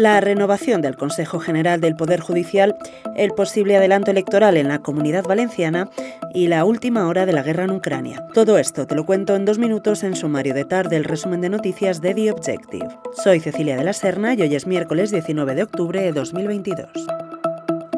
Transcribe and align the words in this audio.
la 0.00 0.18
renovación 0.20 0.80
del 0.80 0.96
Consejo 0.96 1.40
General 1.40 1.78
del 1.80 1.94
Poder 1.94 2.20
Judicial, 2.20 2.74
el 3.16 3.32
posible 3.32 3.76
adelanto 3.76 4.10
electoral 4.10 4.56
en 4.56 4.68
la 4.68 4.78
Comunidad 4.78 5.24
Valenciana 5.24 5.90
y 6.32 6.48
la 6.48 6.64
última 6.64 7.06
hora 7.06 7.26
de 7.26 7.34
la 7.34 7.42
guerra 7.42 7.64
en 7.64 7.72
Ucrania. 7.72 8.26
Todo 8.32 8.56
esto 8.56 8.86
te 8.86 8.94
lo 8.94 9.04
cuento 9.04 9.36
en 9.36 9.44
dos 9.44 9.58
minutos 9.58 10.02
en 10.02 10.16
sumario 10.16 10.54
de 10.54 10.64
tarde, 10.64 10.96
el 10.96 11.04
resumen 11.04 11.42
de 11.42 11.50
noticias 11.50 12.00
de 12.00 12.14
The 12.14 12.32
Objective. 12.32 12.88
Soy 13.12 13.40
Cecilia 13.40 13.76
de 13.76 13.84
la 13.84 13.92
Serna 13.92 14.32
y 14.32 14.40
hoy 14.40 14.54
es 14.54 14.66
miércoles 14.66 15.10
19 15.10 15.54
de 15.54 15.64
octubre 15.64 16.00
de 16.00 16.12
2022. 16.12 16.88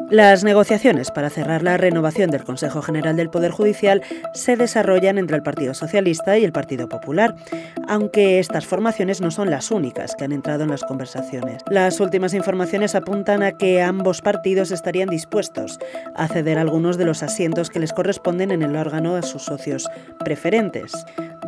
Las 0.09 0.43
negociaciones 0.43 1.11
para 1.11 1.29
cerrar 1.29 1.63
la 1.63 1.77
renovación 1.77 2.29
del 2.29 2.43
Consejo 2.43 2.81
General 2.81 3.15
del 3.15 3.29
Poder 3.29 3.51
Judicial 3.51 4.03
se 4.33 4.55
desarrollan 4.55 5.17
entre 5.17 5.37
el 5.37 5.43
Partido 5.43 5.73
Socialista 5.73 6.37
y 6.37 6.43
el 6.43 6.51
Partido 6.51 6.87
Popular, 6.87 7.35
aunque 7.87 8.39
estas 8.39 8.67
formaciones 8.67 9.21
no 9.21 9.31
son 9.31 9.49
las 9.49 9.71
únicas 9.71 10.15
que 10.15 10.25
han 10.25 10.31
entrado 10.31 10.63
en 10.63 10.69
las 10.69 10.83
conversaciones. 10.83 11.63
Las 11.69 11.99
últimas 11.99 12.33
informaciones 12.33 12.95
apuntan 12.95 13.41
a 13.41 13.53
que 13.53 13.81
ambos 13.81 14.21
partidos 14.21 14.71
estarían 14.71 15.09
dispuestos 15.09 15.79
a 16.15 16.27
ceder 16.27 16.59
algunos 16.59 16.97
de 16.97 17.05
los 17.05 17.23
asientos 17.23 17.69
que 17.69 17.79
les 17.79 17.93
corresponden 17.93 18.51
en 18.51 18.61
el 18.61 18.75
órgano 18.75 19.15
a 19.15 19.23
sus 19.23 19.43
socios 19.43 19.89
preferentes 20.23 20.91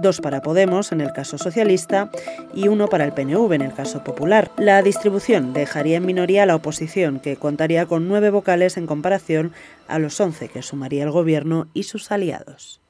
dos 0.05 0.21
para 0.21 0.43
Podemos 0.43 0.91
en 0.91 1.01
el 1.01 1.13
caso 1.13 1.39
socialista 1.39 2.11
y 2.53 2.67
uno 2.67 2.87
para 2.87 3.05
el 3.05 3.13
PNV 3.13 3.53
en 3.53 3.63
el 3.63 3.73
caso 3.73 4.03
popular. 4.03 4.51
La 4.55 4.83
distribución 4.83 5.51
dejaría 5.51 5.97
en 5.97 6.05
minoría 6.05 6.43
a 6.43 6.45
la 6.45 6.55
oposición, 6.55 7.19
que 7.19 7.37
contaría 7.37 7.87
con 7.87 8.07
nueve 8.07 8.29
vocales 8.29 8.77
en 8.77 8.85
comparación 8.85 9.51
a 9.87 9.97
los 9.97 10.19
once 10.19 10.47
que 10.47 10.61
sumaría 10.61 11.03
el 11.03 11.09
gobierno 11.09 11.69
y 11.73 11.83
sus 11.83 12.11
aliados. 12.11 12.84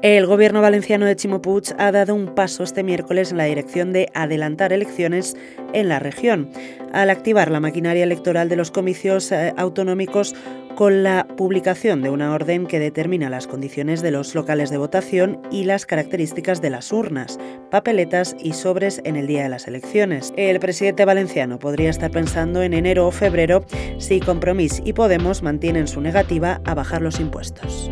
El 0.00 0.26
gobierno 0.26 0.62
valenciano 0.62 1.06
de 1.06 1.16
Chimo 1.16 1.42
Puig 1.42 1.74
ha 1.76 1.90
dado 1.90 2.14
un 2.14 2.32
paso 2.36 2.62
este 2.62 2.84
miércoles 2.84 3.32
en 3.32 3.36
la 3.36 3.44
dirección 3.44 3.92
de 3.92 4.08
adelantar 4.14 4.72
elecciones 4.72 5.36
en 5.72 5.88
la 5.88 5.98
región, 5.98 6.50
al 6.92 7.10
activar 7.10 7.50
la 7.50 7.58
maquinaria 7.58 8.04
electoral 8.04 8.48
de 8.48 8.54
los 8.54 8.70
comicios 8.70 9.32
eh, 9.32 9.52
autonómicos 9.56 10.36
con 10.76 11.02
la 11.02 11.26
publicación 11.36 12.00
de 12.00 12.10
una 12.10 12.32
orden 12.32 12.68
que 12.68 12.78
determina 12.78 13.28
las 13.28 13.48
condiciones 13.48 14.00
de 14.00 14.12
los 14.12 14.36
locales 14.36 14.70
de 14.70 14.78
votación 14.78 15.42
y 15.50 15.64
las 15.64 15.84
características 15.84 16.62
de 16.62 16.70
las 16.70 16.92
urnas, 16.92 17.40
papeletas 17.68 18.36
y 18.38 18.52
sobres 18.52 19.00
en 19.02 19.16
el 19.16 19.26
día 19.26 19.42
de 19.42 19.48
las 19.48 19.66
elecciones. 19.66 20.32
El 20.36 20.60
presidente 20.60 21.04
valenciano 21.06 21.58
podría 21.58 21.90
estar 21.90 22.12
pensando 22.12 22.62
en 22.62 22.72
enero 22.72 23.08
o 23.08 23.10
febrero 23.10 23.64
si 23.98 24.20
Compromís 24.20 24.80
y 24.84 24.92
Podemos 24.92 25.42
mantienen 25.42 25.88
su 25.88 26.00
negativa 26.00 26.60
a 26.64 26.74
bajar 26.74 27.02
los 27.02 27.18
impuestos. 27.18 27.90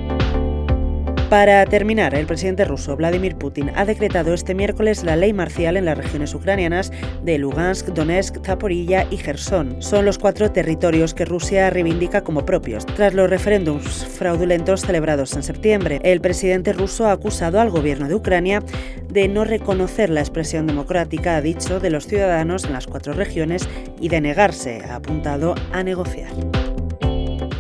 Para 1.30 1.66
terminar, 1.66 2.14
el 2.14 2.24
presidente 2.24 2.64
ruso 2.64 2.96
Vladimir 2.96 3.34
Putin 3.34 3.72
ha 3.74 3.84
decretado 3.84 4.32
este 4.32 4.54
miércoles 4.54 5.02
la 5.02 5.16
ley 5.16 5.32
marcial 5.32 5.76
en 5.76 5.84
las 5.84 5.98
regiones 5.98 6.32
ucranianas 6.32 6.92
de 7.24 7.36
Lugansk, 7.38 7.88
Donetsk, 7.88 8.46
Zaporilla 8.46 9.08
y 9.10 9.16
Gerson. 9.16 9.82
Son 9.82 10.04
los 10.04 10.18
cuatro 10.18 10.52
territorios 10.52 11.14
que 11.14 11.24
Rusia 11.24 11.68
reivindica 11.68 12.22
como 12.22 12.46
propios, 12.46 12.86
tras 12.86 13.12
los 13.12 13.28
referéndums 13.28 14.04
fraudulentos 14.04 14.82
celebrados 14.82 15.34
en 15.34 15.42
septiembre. 15.42 15.98
El 16.04 16.20
presidente 16.20 16.72
ruso 16.72 17.08
ha 17.08 17.12
acusado 17.12 17.60
al 17.60 17.70
gobierno 17.70 18.06
de 18.06 18.14
Ucrania 18.14 18.62
de 19.08 19.26
no 19.26 19.42
reconocer 19.42 20.10
la 20.10 20.20
expresión 20.20 20.68
democrática, 20.68 21.34
ha 21.34 21.42
dicho, 21.42 21.80
de 21.80 21.90
los 21.90 22.06
ciudadanos 22.06 22.64
en 22.66 22.72
las 22.72 22.86
cuatro 22.86 23.14
regiones 23.14 23.68
y 24.00 24.10
de 24.10 24.20
negarse, 24.20 24.80
ha 24.88 24.94
apuntado, 24.94 25.56
a 25.72 25.82
negociar. 25.82 26.30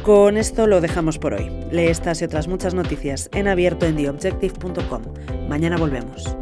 Con 0.06 0.36
esto 0.36 0.68
lo 0.68 0.80
dejamos 0.80 1.18
por 1.18 1.34
hoy. 1.34 1.50
Lee 1.72 1.88
estas 1.88 2.22
y 2.22 2.24
otras 2.26 2.46
muchas 2.46 2.74
noticias 2.74 3.28
en 3.32 3.48
abierto 3.48 3.86
en 3.86 3.96
theobjective.com. 3.96 5.02
Mañana 5.48 5.76
volvemos. 5.76 6.36